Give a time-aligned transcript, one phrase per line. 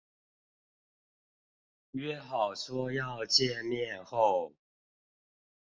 [1.91, 4.51] 約好說要見面後